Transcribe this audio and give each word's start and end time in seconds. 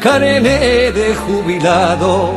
carené 0.00 0.92
de 0.92 1.14
jubilado. 1.14 2.30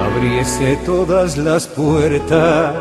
Abriese 0.00 0.76
todas 0.84 1.36
las 1.36 1.66
puertas. 1.66 2.74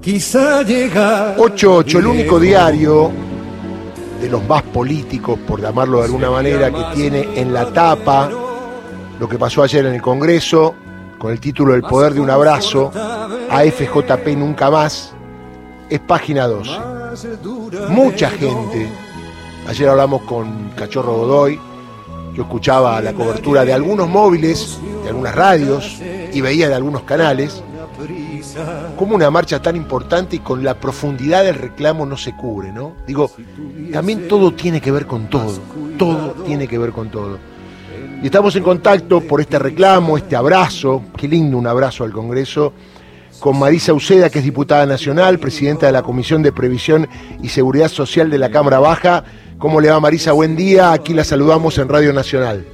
Quizá 0.00 0.62
llega. 0.62 1.36
8-8, 1.36 1.98
el 1.98 2.06
único 2.06 2.40
diario 2.40 3.10
de 4.20 4.28
los 4.28 4.42
más 4.46 4.62
políticos, 4.62 5.38
por 5.46 5.60
llamarlo 5.60 5.98
de 5.98 6.04
alguna 6.04 6.30
manera, 6.30 6.70
que 6.70 6.84
tiene 6.94 7.28
en 7.36 7.52
la 7.52 7.72
tapa 7.72 8.30
lo 9.18 9.28
que 9.28 9.38
pasó 9.38 9.62
ayer 9.62 9.84
en 9.86 9.94
el 9.94 10.02
Congreso, 10.02 10.74
con 11.18 11.32
el 11.32 11.40
título 11.40 11.74
El 11.74 11.82
poder 11.82 12.14
de 12.14 12.20
un 12.20 12.30
abrazo, 12.30 12.90
a 13.50 13.62
FJP 13.62 14.28
nunca 14.36 14.70
más, 14.70 15.12
es 15.90 16.00
página 16.00 16.46
12. 16.46 16.70
Mucha 17.88 18.30
gente, 18.30 18.88
ayer 19.70 19.88
hablamos 19.88 20.22
con 20.22 20.70
Cachorro 20.70 21.14
Godoy, 21.14 21.60
yo 22.34 22.42
escuchaba 22.42 23.00
la 23.00 23.12
cobertura 23.12 23.64
de 23.64 23.72
algunos 23.72 24.08
móviles, 24.08 24.80
de 25.04 25.10
algunas 25.10 25.32
radios 25.32 26.00
y 26.32 26.40
veía 26.40 26.68
de 26.68 26.74
algunos 26.74 27.02
canales, 27.02 27.62
cómo 28.96 29.14
una 29.14 29.30
marcha 29.30 29.62
tan 29.62 29.76
importante 29.76 30.34
y 30.34 30.38
con 30.40 30.64
la 30.64 30.74
profundidad 30.74 31.44
del 31.44 31.54
reclamo 31.54 32.04
no 32.04 32.16
se 32.16 32.34
cubre, 32.34 32.72
¿no? 32.72 32.94
Digo, 33.06 33.30
también 33.92 34.26
todo 34.26 34.52
tiene 34.54 34.80
que 34.80 34.90
ver 34.90 35.06
con 35.06 35.30
todo, 35.30 35.60
todo 35.96 36.32
tiene 36.44 36.66
que 36.66 36.76
ver 36.76 36.90
con 36.90 37.08
todo. 37.08 37.38
Y 38.20 38.26
estamos 38.26 38.56
en 38.56 38.64
contacto 38.64 39.20
por 39.20 39.40
este 39.40 39.60
reclamo, 39.60 40.16
este 40.16 40.34
abrazo, 40.34 41.04
qué 41.16 41.28
lindo 41.28 41.56
un 41.56 41.68
abrazo 41.68 42.02
al 42.02 42.10
Congreso, 42.10 42.72
con 43.38 43.56
Marisa 43.58 43.94
Uceda, 43.94 44.30
que 44.30 44.40
es 44.40 44.44
diputada 44.44 44.84
nacional, 44.84 45.38
presidenta 45.38 45.86
de 45.86 45.92
la 45.92 46.02
Comisión 46.02 46.42
de 46.42 46.50
Previsión 46.50 47.08
y 47.40 47.50
Seguridad 47.50 47.88
Social 47.88 48.30
de 48.30 48.38
la 48.38 48.50
Cámara 48.50 48.80
Baja. 48.80 49.24
¿Cómo 49.60 49.78
le 49.78 49.90
va 49.90 50.00
Marisa? 50.00 50.32
Buen 50.32 50.56
día, 50.56 50.90
aquí 50.90 51.12
la 51.12 51.22
saludamos 51.22 51.76
en 51.76 51.86
Radio 51.86 52.14
Nacional. 52.14 52.64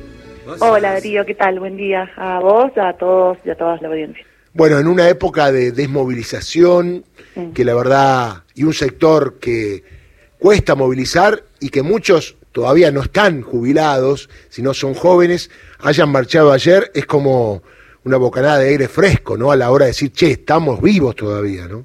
Hola 0.61 0.93
Darío, 0.93 1.27
¿qué 1.27 1.35
tal? 1.35 1.59
Buen 1.59 1.77
día 1.77 2.09
a 2.17 2.39
vos, 2.39 2.71
a 2.79 2.93
todos 2.93 3.39
y 3.45 3.51
a 3.51 3.57
todas 3.57 3.83
la 3.83 3.89
audiencia. 3.89 4.25
Bueno, 4.55 4.79
en 4.79 4.87
una 4.87 5.09
época 5.09 5.51
de 5.51 5.73
desmovilización, 5.73 7.03
que 7.53 7.65
la 7.65 7.75
verdad, 7.75 8.45
y 8.55 8.63
un 8.63 8.73
sector 8.73 9.41
que 9.41 9.83
cuesta 10.39 10.77
movilizar 10.77 11.43
y 11.59 11.71
que 11.71 11.83
muchos 11.83 12.37
todavía 12.53 12.93
no 12.93 13.03
están 13.03 13.43
jubilados, 13.43 14.31
sino 14.49 14.73
son 14.73 14.95
jóvenes, 14.95 15.51
hayan 15.81 16.13
marchado 16.13 16.53
ayer, 16.53 16.93
es 16.95 17.05
como 17.05 17.65
una 18.05 18.17
bocanada 18.17 18.59
de 18.59 18.69
aire 18.69 18.87
fresco, 18.87 19.37
¿no? 19.37 19.51
A 19.51 19.57
la 19.57 19.73
hora 19.73 19.87
de 19.87 19.91
decir, 19.91 20.13
che, 20.13 20.31
estamos 20.31 20.81
vivos 20.81 21.17
todavía, 21.17 21.67
¿no? 21.67 21.85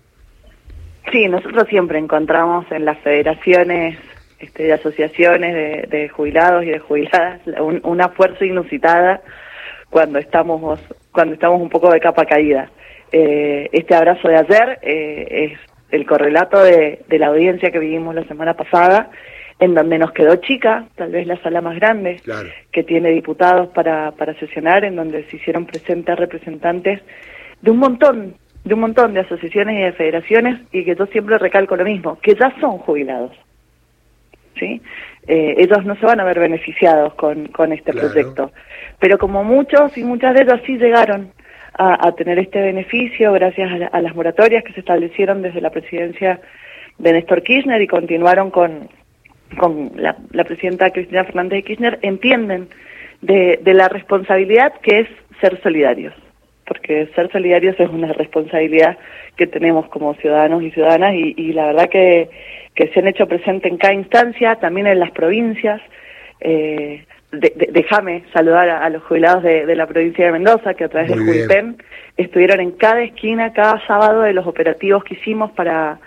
Sí, 1.11 1.28
nosotros 1.28 1.67
siempre 1.70 1.98
encontramos 1.98 2.72
en 2.72 2.86
las 2.86 3.00
federaciones 3.00 3.98
este, 4.42 4.64
de 4.64 4.73
asociaciones 4.73 5.89
de, 5.89 6.09
jubilados 6.09 6.64
y 6.64 6.72
de 6.72 6.80
jubiladas 6.80 7.42
una 7.84 8.09
fuerza 8.09 8.45
inusitada 8.45 9.22
cuando 9.89 10.20
estamos 10.20 10.80
cuando 11.11 11.33
estamos 11.33 11.61
un 11.61 11.70
poco 11.70 11.92
de 11.92 12.00
capa 12.00 12.25
caída. 12.25 12.72
Eh, 13.11 13.70
este 13.72 13.94
abrazo 13.94 14.28
de 14.30 14.38
ayer 14.38 14.80
eh, 14.81 15.52
es 15.52 15.59
el 15.92 16.06
correlato 16.06 16.64
de, 16.64 17.03
la 17.09 17.28
audiencia 17.28 17.70
que 17.70 17.80
vivimos 17.80 18.16
la 18.16 18.23
semana 18.23 18.53
pasada, 18.53 19.11
en 19.59 19.75
donde 19.75 20.00
nos 20.00 20.11
quedó 20.14 20.38
chica, 20.38 20.86
tal 20.95 21.11
vez 21.11 21.28
la 21.28 21.42
sala 21.44 21.61
más 21.61 21.76
grande, 21.76 22.22
que 22.72 22.83
tiene 22.83 23.09
diputados 23.09 23.67
para, 23.70 24.11
para 24.11 24.33
sesionar, 24.36 24.86
en 24.86 24.95
donde 24.95 25.26
se 25.26 25.36
hicieron 25.36 25.66
presentes 25.66 26.17
representantes 26.17 27.02
de 27.61 27.72
un 27.72 27.78
montón, 27.78 28.36
de 28.64 28.73
un 28.73 28.80
montón 28.80 29.14
de 29.14 29.20
asociaciones 29.20 29.76
y 29.78 29.83
de 29.83 29.92
federaciones, 29.92 30.61
y 30.72 30.86
que 30.86 30.95
yo 30.95 31.05
siempre 31.08 31.38
recalco 31.38 31.76
lo 31.76 31.83
mismo, 31.83 32.17
que 32.22 32.33
ya 32.33 32.55
son 32.59 32.78
jubilados. 32.80 33.31
¿Sí? 34.60 34.82
Eh, 35.28 35.56
ellos 35.58 35.86
no 35.86 35.96
se 35.96 36.06
van 36.06 36.20
a 36.20 36.24
ver 36.24 36.40
beneficiados 36.40 37.14
con, 37.16 37.48
con 37.48 37.72
este 37.72 37.94
proyecto. 37.94 38.52
Pero 39.00 39.18
como 39.18 39.44
muchos 39.44 39.98
y 39.98 40.04
muchas 40.04 40.34
de 40.34 40.44
ellos 40.44 40.60
sí 40.66 40.78
llegaron 40.78 41.32
a, 41.74 42.12
tener 42.12 42.38
este 42.38 42.61
beneficio 42.61 43.32
gracias 43.32 43.90
a, 43.92 44.02
las 44.02 44.16
moratorias 44.16 44.64
que 44.64 44.73
se 44.73 44.82
establecieron 44.82 45.42
desde 45.42 45.61
la 45.61 45.70
presidencia 45.72 46.40
de 46.98 47.14
Néstor 47.14 47.42
Kirchner 47.42 47.82
y 47.82 47.88
continuaron 47.88 48.52
con, 48.52 48.90
con 49.58 49.92
la, 49.95 50.16
presidenta 50.44 50.92
Cristina 50.92 51.23
Fernández 51.23 51.58
de 51.58 51.64
Kirchner, 51.64 52.00
entienden 52.02 52.67
de, 53.22 53.60
de 53.64 53.73
la 53.73 53.88
responsabilidad 53.88 54.73
que 54.82 55.00
es 55.02 55.08
ser 55.40 55.60
solidarios 55.64 56.14
porque 56.71 57.09
ser 57.15 57.30
solidarios 57.33 57.77
es 57.82 57.89
una 57.89 58.14
responsabilidad 58.14 58.98
que 59.36 59.45
tenemos 59.45 59.89
como 59.89 60.14
ciudadanos 60.14 60.64
y 60.64 60.71
ciudadanas 60.71 61.14
y, 61.15 61.52
la 61.52 61.65
verdad 61.65 61.89
que, 61.89 62.30
que, 62.73 62.87
se 62.93 63.02
han 63.02 63.09
hecho 63.09 63.27
presente 63.27 63.67
en 63.67 63.76
cada 63.76 63.93
instancia, 63.93 64.55
también 64.55 64.87
en 64.87 64.98
las 64.98 65.11
provincias. 65.11 65.81
Eh, 66.39 67.04
déjame 67.33 68.23
saludar 68.31 68.70
a, 68.70 68.89
los 68.89 69.04
jubilados 69.04 69.43
de, 69.43 69.76
la 69.76 69.86
provincia 69.86 70.26
de 70.26 70.31
Mendoza, 70.31 70.73
que 70.73 70.86
a 70.86 70.87
través 70.87 71.10
del 71.10 71.26
Juipen 71.26 71.76
estuvieron 72.15 72.61
en 72.61 72.71
cada 72.71 73.02
esquina, 73.02 73.52
cada 73.52 73.86
sábado 73.86 74.21
de 74.21 74.31
los 74.31 74.48
operativos 74.48 75.04
que 75.04 75.15
hicimos 75.15 75.52
para 75.52 75.99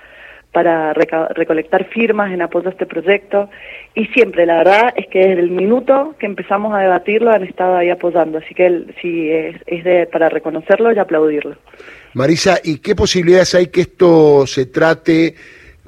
para 0.54 0.94
recolectar 0.94 1.84
firmas 1.86 2.32
en 2.32 2.40
apoyo 2.40 2.68
a 2.68 2.70
este 2.70 2.86
proyecto 2.86 3.50
y 3.92 4.06
siempre, 4.06 4.46
la 4.46 4.58
verdad 4.58 4.94
es 4.96 5.08
que 5.08 5.18
desde 5.18 5.40
el 5.40 5.50
minuto 5.50 6.14
que 6.18 6.26
empezamos 6.26 6.72
a 6.72 6.78
debatirlo 6.78 7.32
han 7.32 7.42
estado 7.42 7.76
ahí 7.76 7.90
apoyando, 7.90 8.38
así 8.38 8.54
que 8.54 8.84
sí 9.02 9.30
es, 9.30 9.56
es 9.66 9.82
de, 9.82 10.06
para 10.06 10.28
reconocerlo 10.28 10.92
y 10.92 10.98
aplaudirlo. 10.98 11.56
Marisa, 12.12 12.60
¿y 12.62 12.78
qué 12.78 12.94
posibilidades 12.94 13.56
hay 13.56 13.66
que 13.66 13.80
esto 13.80 14.46
se 14.46 14.66
trate 14.66 15.34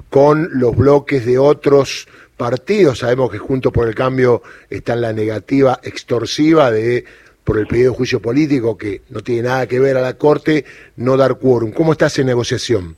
con 0.09 0.49
los 0.59 0.75
bloques 0.75 1.25
de 1.25 1.37
otros 1.37 2.05
partidos? 2.35 2.99
Sabemos 2.99 3.31
que 3.31 3.37
junto 3.37 3.71
por 3.71 3.87
el 3.87 3.95
cambio 3.95 4.41
está 4.69 4.93
en 4.93 5.01
la 5.01 5.13
negativa 5.13 5.79
extorsiva 5.81 6.71
de 6.71 7.05
por 7.45 7.57
el 7.57 7.67
pedido 7.67 7.91
de 7.91 7.97
juicio 7.97 8.21
político 8.21 8.77
que 8.77 9.03
no 9.09 9.21
tiene 9.21 9.43
nada 9.43 9.65
que 9.65 9.79
ver 9.79 9.95
a 9.95 10.01
la 10.01 10.17
Corte, 10.17 10.65
no 10.97 11.15
dar 11.15 11.35
quórum. 11.35 11.71
¿Cómo 11.71 11.93
está 11.93 12.07
esa 12.07 12.21
negociación? 12.23 12.97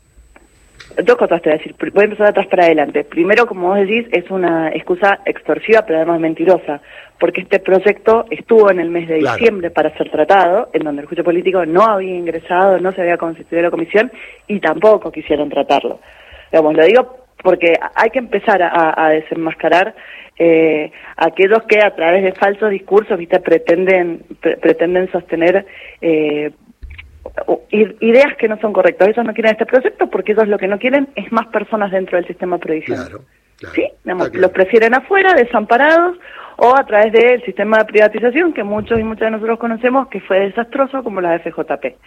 Dos 0.98 1.16
cosas 1.16 1.42
te 1.42 1.50
voy 1.50 1.56
a 1.56 1.58
decir. 1.58 1.76
Voy 1.94 2.02
a 2.02 2.06
empezar 2.06 2.28
atrás 2.28 2.48
para 2.48 2.66
adelante. 2.66 3.04
Primero, 3.04 3.46
como 3.46 3.70
vos 3.70 3.78
decís, 3.78 4.08
es 4.12 4.30
una 4.30 4.70
excusa 4.70 5.20
extorsiva, 5.26 5.84
pero 5.86 6.00
además 6.00 6.20
mentirosa, 6.20 6.82
porque 7.20 7.42
este 7.42 7.60
proyecto 7.60 8.26
estuvo 8.30 8.70
en 8.72 8.80
el 8.80 8.90
mes 8.90 9.08
de 9.08 9.16
diciembre 9.16 9.72
para 9.72 9.96
ser 9.98 10.10
tratado, 10.10 10.70
en 10.74 10.84
donde 10.84 11.02
el 11.02 11.08
juicio 11.08 11.24
político 11.24 11.66
no 11.66 11.84
había 11.84 12.16
ingresado, 12.16 12.80
no 12.80 12.92
se 12.92 13.02
había 13.02 13.18
constituido 13.18 13.64
la 13.64 13.72
comisión 13.72 14.12
y 14.48 14.60
tampoco 14.60 15.12
quisieron 15.12 15.50
tratarlo. 15.50 16.00
Digamos, 16.52 16.76
lo 16.76 16.86
digo 16.86 17.16
porque 17.42 17.74
hay 17.96 18.10
que 18.10 18.20
empezar 18.20 18.62
a, 18.62 19.10
desenmascarar 19.10 19.96
eh, 20.38 20.92
aquellos 21.16 21.64
que 21.64 21.80
a 21.82 21.96
través 21.96 22.24
de 22.24 22.34
falsos 22.34 22.70
discursos, 22.70 23.18
viste, 23.18 23.40
pretenden 23.40 24.24
pretenden 24.62 25.10
sostener 25.12 25.66
eh, 26.02 26.52
ideas 27.72 28.36
que 28.38 28.48
no 28.48 28.60
son 28.60 28.74
correctas. 28.74 29.10
Ellos 29.10 29.26
no 29.26 29.34
quieren 29.34 29.52
este 29.52 29.66
proyecto 29.66 30.10
porque 30.10 30.32
ellos 30.34 30.48
lo 30.48 30.58
que 30.58 30.68
no 30.68 30.80
quieren 30.80 31.10
es 31.16 31.32
más 31.32 31.48
personas 31.48 31.92
dentro 31.92 32.18
del 32.18 32.28
sistema 32.28 32.58
provisional. 32.58 33.22
¿Sí? 33.76 33.86
los 34.06 34.52
prefieren 34.52 34.94
afuera, 34.94 35.34
desamparados, 35.34 36.18
o 36.56 36.78
a 36.78 36.86
través 36.86 37.12
del 37.12 37.44
sistema 37.44 37.80
de 37.80 37.86
privatización 37.86 38.54
que 38.54 38.64
muchos 38.64 39.00
y 39.00 39.04
muchas 39.04 39.28
de 39.28 39.32
nosotros 39.32 39.60
conocemos 39.60 40.08
que 40.08 40.22
fue 40.22 40.40
desastroso, 40.40 41.04
como 41.04 41.20
la 41.20 41.40
FJP. 41.40 41.98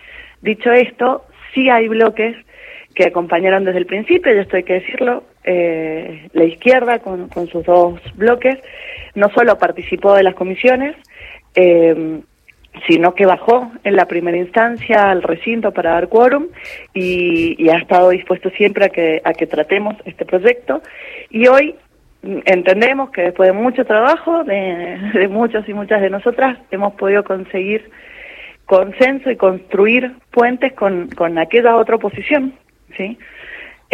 Dicho 0.41 0.73
esto, 0.73 1.27
sí 1.55 1.69
hay 1.69 1.89
bloques 1.89 2.37
que 2.95 3.05
acompañaron 3.05 3.65
desde 3.65 3.79
el 3.79 3.87
principio, 3.87 4.35
y 4.35 4.39
esto 4.39 4.57
hay 4.57 4.65
que 4.65 4.75
decirlo, 4.75 5.25
eh, 5.45 6.29
la 6.33 6.45
izquierda 6.45 6.99
con, 6.99 7.29
con, 7.29 7.47
sus 7.49 7.65
dos 7.65 8.01
bloques, 8.15 8.59
no 9.15 9.31
solo 9.31 9.59
participó 9.59 10.15
de 10.15 10.23
las 10.23 10.35
comisiones, 10.35 10.97
eh, 11.55 12.21
sino 12.87 13.15
que 13.15 13.27
bajó 13.27 13.71
en 13.85 13.97
la 13.97 14.07
primera 14.07 14.37
instancia 14.37 15.11
al 15.11 15.23
recinto 15.23 15.73
para 15.73 15.93
dar 15.93 16.09
quórum 16.09 16.49
y, 16.95 17.69
ha 17.69 17.77
estado 17.77 18.11
dispuesto 18.11 18.51
siempre 18.51 18.87
a 18.87 18.89
que, 18.89 19.21
a 19.25 19.33
que 19.33 19.47
tratemos 19.47 19.95
este 20.05 20.25
proyecto. 20.25 20.83
Y 21.31 21.47
hoy 21.47 21.75
entendemos 22.23 23.11
que 23.11 23.23
después 23.23 23.49
de 23.49 23.53
mucho 23.53 23.85
trabajo 23.85 24.45
de, 24.45 24.99
de 25.15 25.29
muchos 25.29 25.69
y 25.69 25.75
muchas 25.75 26.01
de 26.01 26.11
nosotras 26.11 26.59
hemos 26.71 26.95
podido 26.95 27.25
conseguir 27.25 27.91
consenso 28.67 29.31
y 29.31 29.37
construir 29.37 30.13
puentes 30.31 30.73
con, 30.73 31.09
con 31.09 31.39
aquella 31.39 31.77
otra 31.77 31.97
oposición, 31.97 32.55
¿sí? 32.97 33.19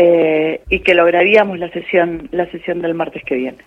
Eh, 0.00 0.60
y 0.70 0.78
que 0.78 0.94
lograríamos 0.94 1.58
la 1.58 1.72
sesión, 1.72 2.28
la 2.30 2.48
sesión 2.52 2.80
del 2.80 2.94
martes 2.94 3.24
que 3.26 3.34
viene. 3.34 3.58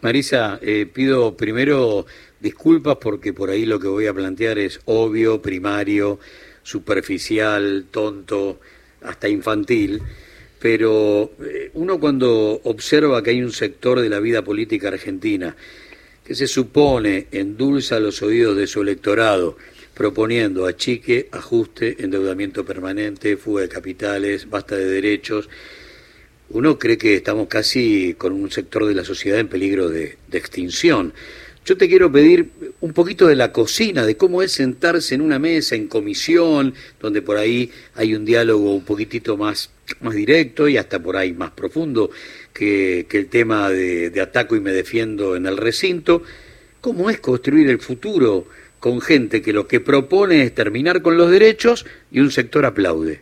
Marisa, 0.00 0.58
eh, 0.62 0.86
pido 0.90 1.36
primero 1.36 2.06
disculpas 2.40 2.96
porque 2.96 3.34
por 3.34 3.50
ahí 3.50 3.66
lo 3.66 3.78
que 3.78 3.86
voy 3.86 4.06
a 4.06 4.14
plantear 4.14 4.58
es 4.58 4.80
obvio, 4.86 5.42
primario, 5.42 6.18
superficial, 6.62 7.84
tonto, 7.90 8.58
hasta 9.02 9.28
infantil, 9.28 10.00
pero 10.58 11.32
eh, 11.44 11.70
uno 11.74 12.00
cuando 12.00 12.62
observa 12.64 13.22
que 13.22 13.28
hay 13.28 13.42
un 13.42 13.52
sector 13.52 14.00
de 14.00 14.08
la 14.08 14.18
vida 14.18 14.40
política 14.40 14.88
argentina 14.88 15.54
que 16.24 16.34
se 16.34 16.46
supone 16.46 17.26
endulza 17.32 18.00
los 18.00 18.22
oídos 18.22 18.56
de 18.56 18.66
su 18.66 18.80
electorado, 18.80 19.58
proponiendo 20.00 20.64
achique, 20.64 21.28
ajuste, 21.30 22.02
endeudamiento 22.02 22.64
permanente, 22.64 23.36
fuga 23.36 23.60
de 23.60 23.68
capitales, 23.68 24.48
basta 24.48 24.74
de 24.74 24.86
derechos. 24.86 25.50
uno 26.48 26.78
cree 26.78 26.96
que 26.96 27.16
estamos 27.16 27.48
casi 27.48 28.14
con 28.14 28.32
un 28.32 28.50
sector 28.50 28.86
de 28.86 28.94
la 28.94 29.04
sociedad 29.04 29.38
en 29.38 29.48
peligro 29.48 29.90
de, 29.90 30.16
extinción. 30.32 31.12
Yo 31.66 31.76
te 31.76 31.86
quiero 31.86 32.10
pedir 32.10 32.48
un 32.80 32.94
poquito 32.94 33.26
de 33.26 33.36
la 33.36 33.52
cocina, 33.52 34.06
de 34.06 34.16
cómo 34.16 34.40
es 34.40 34.52
sentarse 34.52 35.14
en 35.14 35.20
una 35.20 35.38
mesa, 35.38 35.74
en 35.74 35.86
comisión, 35.86 36.72
donde 36.98 37.20
por 37.20 37.36
ahí 37.36 37.70
hay 37.94 38.14
un 38.14 38.24
diálogo 38.24 38.74
un 38.74 38.86
poquitito 38.86 39.36
más, 39.36 39.68
más 40.00 40.14
directo 40.14 40.66
y 40.66 40.78
hasta 40.78 40.98
por 41.02 41.18
ahí 41.18 41.34
más 41.34 41.50
profundo 41.50 42.10
que, 42.54 43.06
el 43.10 43.26
tema 43.26 43.68
de, 43.68 44.08
de 44.08 44.20
ataco 44.22 44.56
y 44.56 44.60
me 44.60 44.72
defiendo 44.72 45.36
en 45.36 45.44
el 45.44 45.58
recinto. 45.58 46.22
¿Cómo 46.80 47.10
es 47.10 47.20
construir 47.20 47.68
el 47.68 47.80
futuro 47.80 48.46
con 48.80 49.00
gente 49.00 49.42
que 49.42 49.52
lo 49.52 49.66
que 49.68 49.80
propone 49.80 50.42
es 50.42 50.54
terminar 50.54 51.02
con 51.02 51.16
los 51.16 51.30
derechos 51.30 51.86
y 52.10 52.20
un 52.20 52.30
sector 52.30 52.66
aplaude? 52.66 53.20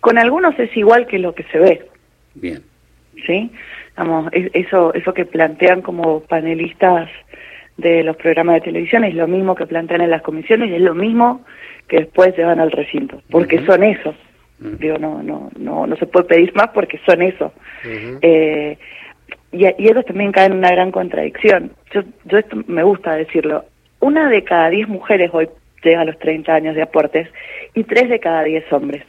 Con 0.00 0.18
algunos 0.18 0.58
es 0.58 0.76
igual 0.76 1.06
que 1.06 1.18
lo 1.18 1.34
que 1.34 1.44
se 1.44 1.58
ve. 1.58 1.88
Bien. 2.34 2.62
¿Sí? 3.26 3.50
Vamos, 3.96 4.30
eso, 4.32 4.94
eso 4.94 5.12
que 5.12 5.24
plantean 5.24 5.82
como 5.82 6.20
panelistas 6.20 7.08
de 7.76 8.04
los 8.04 8.16
programas 8.16 8.56
de 8.56 8.60
televisión 8.62 9.04
es 9.04 9.14
lo 9.14 9.26
mismo 9.26 9.54
que 9.54 9.66
plantean 9.66 10.02
en 10.02 10.10
las 10.10 10.22
comisiones 10.22 10.70
y 10.70 10.74
es 10.74 10.80
lo 10.80 10.94
mismo 10.94 11.44
que 11.88 11.98
después 12.00 12.36
llevan 12.36 12.60
al 12.60 12.70
recinto, 12.70 13.22
porque 13.30 13.64
son 13.64 13.82
eso. 13.82 14.14
Digo, 14.58 14.98
no, 14.98 15.22
no, 15.22 15.50
no, 15.56 15.86
no 15.86 15.96
se 15.96 16.06
puede 16.06 16.26
pedir 16.26 16.52
más 16.54 16.68
porque 16.74 17.00
son 17.06 17.22
eso. 17.22 17.52
eh, 17.84 18.76
y, 19.52 19.64
y 19.64 19.88
ellos 19.88 20.04
también 20.04 20.32
caen 20.32 20.52
en 20.52 20.58
una 20.58 20.70
gran 20.70 20.90
contradicción. 20.90 21.72
Yo, 21.92 22.02
yo 22.24 22.38
esto 22.38 22.56
me 22.66 22.82
gusta 22.82 23.14
decirlo. 23.14 23.64
Una 24.00 24.28
de 24.28 24.44
cada 24.44 24.70
diez 24.70 24.88
mujeres 24.88 25.30
hoy 25.32 25.48
llega 25.82 26.02
a 26.02 26.04
los 26.04 26.18
30 26.18 26.52
años 26.52 26.74
de 26.74 26.82
aportes 26.82 27.28
y 27.74 27.84
tres 27.84 28.08
de 28.08 28.20
cada 28.20 28.44
diez 28.44 28.64
hombres. 28.72 29.02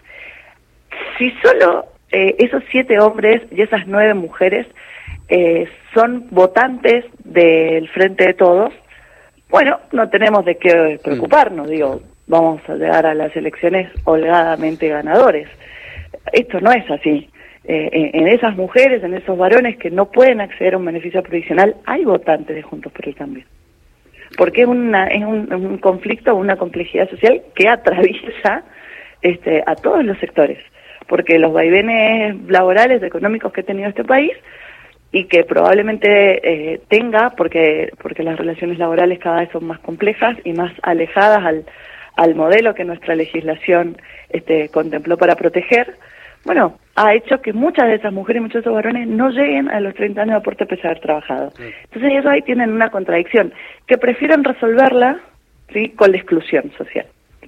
Si 1.18 1.32
solo 1.44 1.86
eh, 2.12 2.36
esos 2.40 2.64
siete 2.72 3.00
hombres 3.00 3.42
y 3.52 3.62
esas 3.62 3.88
nueve 3.88 4.14
mujeres 4.14 4.68
eh, 5.28 5.68
son 5.94 6.28
votantes 6.32 7.06
del 7.24 7.88
Frente 7.90 8.26
de 8.28 8.34
Todos, 8.34 8.74
bueno, 9.50 9.80
no 9.92 10.10
tenemos 10.10 10.46
de 10.46 10.58
qué 10.58 11.00
preocuparnos, 11.04 11.70
digo, 11.70 12.02
vamos 12.28 12.62
a 12.68 12.76
llegar 12.76 13.06
a 13.06 13.16
las 13.16 13.36
elecciones 13.36 13.92
holgadamente 14.06 14.88
ganadores. 14.88 15.48
Esto 16.32 16.60
no 16.62 16.72
es 16.72 16.90
así. 16.90 17.30
Eh, 17.64 18.12
en 18.14 18.28
esas 18.28 18.56
mujeres, 18.56 19.04
en 19.04 19.14
esos 19.14 19.38
varones 19.38 19.78
que 19.78 19.92
no 19.92 20.06
pueden 20.06 20.42
acceder 20.42 20.74
a 20.74 20.78
un 20.78 20.86
beneficio 20.86 21.22
provisional, 21.22 21.76
hay 21.86 22.06
votantes 22.06 22.56
de 22.56 22.62
Juntos 22.64 22.92
por 22.92 23.08
el 23.08 23.16
Cambio. 23.16 23.44
Porque 24.40 24.62
es, 24.62 24.68
una, 24.68 25.08
es 25.08 25.22
un, 25.22 25.80
conflicto, 25.80 26.34
una 26.34 26.56
complejidad 26.56 27.10
social 27.10 27.42
que 27.56 27.68
atraviesa 27.68 28.64
este, 29.22 29.62
a 29.68 29.76
todos 29.76 30.06
los 30.06 30.18
sectores. 30.20 30.60
Porque 31.08 31.38
los 31.38 31.52
vaivenes 31.52 32.38
laborales, 32.48 33.04
económicos 33.04 33.52
que 33.52 33.60
ha 33.60 33.66
tenido 33.66 33.90
este 33.90 34.06
país 34.06 34.32
y 35.12 35.26
que 35.26 35.44
probablemente 35.44 36.40
eh, 36.42 36.80
tenga, 36.88 37.32
porque, 37.32 37.92
porque 38.02 38.24
las 38.24 38.40
relaciones 38.40 38.78
laborales 38.78 39.20
cada 39.20 39.42
vez 39.42 39.50
son 39.52 39.66
más 39.66 39.80
complejas 39.80 40.38
y 40.46 40.54
más 40.54 40.72
alejadas 40.84 41.44
al, 41.46 41.66
al 42.16 42.34
modelo 42.34 42.74
que 42.74 42.86
nuestra 42.86 43.16
legislación 43.16 43.98
este, 44.30 44.70
contempló 44.70 45.18
para 45.18 45.36
proteger, 45.36 45.98
bueno, 46.46 46.80
ha 46.96 47.14
hecho 47.14 47.42
que 47.42 47.54
muchas 47.54 47.88
de 47.88 47.96
esas 47.96 48.14
mujeres 48.14 48.40
y 48.40 48.44
muchos 48.44 48.56
de 48.56 48.60
esos 48.62 48.74
varones 48.74 49.08
no 49.08 49.30
lleguen 49.30 49.70
a 49.70 49.80
los 49.80 49.94
30 49.96 50.22
años 50.22 50.34
de 50.34 50.38
aporte 50.38 50.66
pese 50.66 50.88
a 50.88 50.92
haber 50.92 51.02
trabajado. 51.02 51.52
Entonces 51.58 52.12
ellos 52.12 52.26
ahí 52.26 52.42
tienen 52.42 52.72
una 52.72 52.90
contradicción, 52.90 53.54
que 53.88 53.98
prefieren 53.98 54.44
resolverla 54.44 55.20
¿sí? 55.74 55.90
con 55.90 56.12
la 56.12 56.18
exclusión 56.18 56.72
social. 56.78 57.06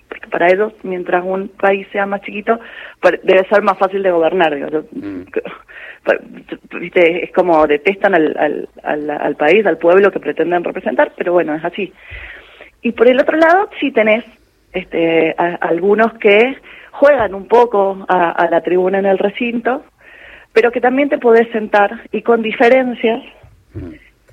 Porque 0.07 0.27
para 0.27 0.47
ellos, 0.47 0.73
mientras 0.83 1.23
un 1.23 1.47
país 1.49 1.87
sea 1.91 2.05
más 2.05 2.21
chiquito, 2.21 2.59
debe 3.23 3.47
ser 3.47 3.61
más 3.61 3.77
fácil 3.77 4.03
de 4.03 4.11
gobernar. 4.11 4.55
Digo. 4.55 4.83
Mm. 4.91 5.23
Es 6.95 7.31
como 7.33 7.67
detestan 7.67 8.15
al, 8.15 8.67
al, 8.83 9.09
al 9.11 9.35
país, 9.35 9.63
al 9.67 9.77
pueblo 9.77 10.11
que 10.11 10.19
pretenden 10.19 10.63
representar, 10.63 11.11
pero 11.15 11.33
bueno, 11.33 11.53
es 11.53 11.63
así. 11.63 11.93
Y 12.81 12.93
por 12.93 13.07
el 13.07 13.19
otro 13.19 13.37
lado, 13.37 13.69
sí 13.79 13.91
tenés 13.91 14.25
este, 14.73 15.35
algunos 15.37 16.13
que 16.13 16.55
juegan 16.91 17.33
un 17.33 17.47
poco 17.47 18.05
a, 18.07 18.47
la 18.49 18.61
tribuna 18.61 18.99
en 18.99 19.05
el 19.05 19.17
recinto, 19.17 19.83
pero 20.53 20.71
que 20.71 20.81
también 20.81 21.09
te 21.09 21.17
podés 21.17 21.49
sentar 21.51 22.01
y 22.11 22.21
con 22.21 22.41
diferencias, 22.41 23.23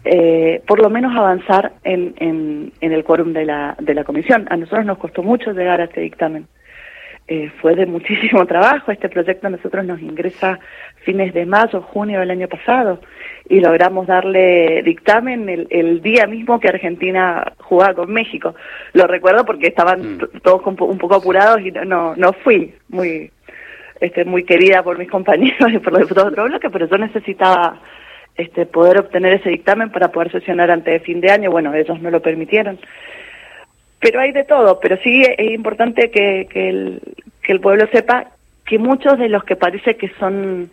eh, 0.05 0.63
por 0.67 0.81
lo 0.81 0.91
menos 0.91 1.17
avanzar 1.17 1.73
en, 1.85 2.15
en, 2.19 2.73
en 2.81 2.93
el 2.93 3.05
quórum 3.05 3.33
de 3.33 3.45
la, 3.45 3.77
de 3.79 3.95
la 3.95 4.05
comisión. 4.05 4.47
A 4.51 4.57
nosotros 4.57 4.85
nos 4.85 4.99
costó 4.99 5.23
mucho 5.23 5.53
llegar 5.53 5.81
a 5.81 5.85
este 5.85 6.01
dictamen. 6.01 6.47
Eh, 7.31 7.53
fue 7.61 7.75
de 7.75 7.85
muchísimo 7.85 8.47
trabajo. 8.47 8.91
Este 8.91 9.11
proyecto 9.11 9.47
a 9.47 9.51
nosotros 9.51 9.85
nos 9.85 10.01
ingresa 10.01 10.59
fines 11.05 11.35
de 11.35 11.45
mayo, 11.45 11.83
junio 11.83 12.21
del 12.21 12.31
año 12.31 12.49
pasado 12.49 13.01
y 13.49 13.61
logramos 13.61 14.07
darle 14.07 14.83
dictamen 14.83 15.49
el, 15.49 15.67
el 15.71 16.01
día 16.01 16.27
mismo 16.27 16.59
que 16.59 16.69
Argentina 16.69 17.53
jugaba 17.69 17.95
con 17.95 18.13
México. 18.13 18.55
Lo 18.95 19.07
recuerdo 19.07 19.45
porque 19.45 19.69
estaban 19.69 20.17
mm. 20.17 20.41
todos 20.43 20.63
un 20.67 20.99
poco 20.99 21.15
apurados 21.15 21.61
y 21.61 21.71
no, 21.71 22.17
no, 22.17 22.33
fui 22.33 22.75
muy 22.89 23.31
este, 24.01 24.25
muy 24.25 24.45
querida 24.45 24.83
por 24.83 24.99
mis 24.99 25.11
compañeros 25.17 25.73
y 25.73 25.79
por 25.79 25.93
los 25.93 26.03
diputados 26.03 26.31
de 26.31 26.41
otro 26.41 26.49
bloque, 26.49 26.71
pero 26.71 26.87
yo 26.89 26.99
necesitaba 26.99 27.81
este, 28.37 28.67
poder 28.67 28.99
obtener 28.99 29.35
ese 29.35 29.51
dictamen 29.51 29.91
para 29.91 30.11
poder 30.11 30.33
sesionar 30.33 30.71
antes 30.71 30.93
de 30.93 31.01
fin 31.01 31.21
de 31.21 31.31
año. 31.31 31.51
Bueno, 31.51 31.75
ellos 31.75 32.01
no 32.01 32.11
lo 32.11 32.23
permitieron. 32.23 32.79
Pero 34.01 34.21
hay 34.21 34.33
de 34.33 34.45
todo, 34.45 34.79
pero 34.79 34.97
sí 35.03 35.23
es 35.23 35.51
importante 35.51 36.11
que, 36.11 36.47
que, 36.49 36.69
el, 36.69 37.03
que 37.43 37.53
el 37.53 37.61
pueblo 37.61 37.89
sepa 37.93 38.29
que 38.65 38.79
muchos 38.79 39.19
de 39.19 39.29
los 39.29 39.43
que 39.43 39.57
parece 39.57 39.97
que 39.97 40.09
son 40.21 40.71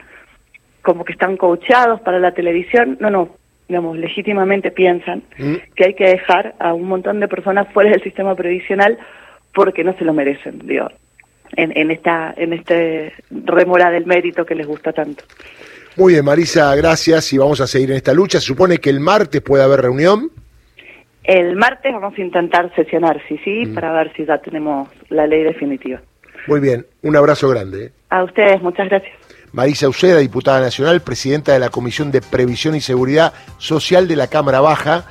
como 0.84 1.04
que 1.04 1.14
están 1.14 1.36
coachados 1.36 2.00
para 2.02 2.20
la 2.20 2.34
televisión, 2.34 2.98
no, 3.00 3.10
no, 3.10 3.30
digamos, 3.68 3.98
legítimamente 3.98 4.72
piensan 4.72 5.24
mm. 5.38 5.56
que 5.76 5.86
hay 5.86 5.94
que 5.94 6.06
dejar 6.06 6.56
a 6.60 6.74
un 6.74 6.88
montón 6.88 7.20
de 7.20 7.28
personas 7.28 7.68
fuera 7.74 7.92
del 7.92 8.04
sistema 8.04 8.36
previsional 8.36 8.98
porque 9.54 9.84
no 9.84 9.98
se 9.98 10.06
lo 10.06 10.14
merecen, 10.14 10.60
digo, 10.64 10.90
en, 11.56 11.76
en 11.78 11.92
esta 11.92 12.34
en 12.38 12.54
este 12.54 13.14
remora 13.30 13.90
del 13.90 14.06
mérito 14.06 14.46
que 14.46 14.56
les 14.56 14.68
gusta 14.68 14.94
tanto. 14.94 15.24
Muy 15.98 16.14
bien, 16.14 16.26
Marisa, 16.26 16.76
gracias 16.76 17.32
y 17.32 17.38
vamos 17.38 17.62
a 17.62 17.68
seguir 17.68 17.92
en 17.92 17.98
esta 17.98 18.14
lucha. 18.14 18.40
Se 18.40 18.48
supone 18.48 18.80
que 18.80 18.90
el 18.90 19.00
martes 19.00 19.42
puede 19.42 19.64
haber 19.64 19.82
reunión. 19.82 20.30
El 21.24 21.56
martes 21.56 21.92
vamos 21.94 22.18
a 22.18 22.22
intentar 22.22 22.74
sesionar, 22.76 23.22
sí, 23.28 23.40
sí, 23.44 23.66
mm. 23.66 23.74
para 23.74 23.94
ver 23.94 24.14
si 24.16 24.26
ya 24.26 24.38
tenemos 24.40 24.90
la 25.10 25.26
ley 25.26 25.44
definitiva. 25.44 26.02
Muy 26.48 26.60
bien, 26.60 26.86
un 27.02 27.16
abrazo 27.16 27.50
grande. 27.50 27.86
¿eh? 27.86 27.92
A 28.10 28.24
ustedes, 28.24 28.62
muchas 28.62 28.90
gracias. 28.90 29.25
Marisa 29.56 29.88
Uceda, 29.88 30.18
diputada 30.18 30.60
nacional, 30.60 31.02
presidenta 31.02 31.54
de 31.54 31.60
la 31.60 31.70
Comisión 31.70 32.12
de 32.12 32.20
Previsión 32.20 32.76
y 32.76 32.82
Seguridad 32.82 33.32
Social 33.58 34.06
de 34.06 34.18
la 34.18 34.28
Cámara 34.28 34.60
Baja. 34.60 35.06